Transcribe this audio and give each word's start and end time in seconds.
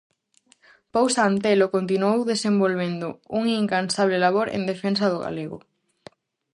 Pousa 0.93 1.21
Antelo 1.31 1.67
continuou 1.75 2.19
desenvolvendo 2.33 3.07
un 3.39 3.43
incansable 3.61 4.17
labor 4.25 4.47
en 4.57 4.61
defensa 4.71 5.05
do 5.09 5.17
galego. 5.25 5.57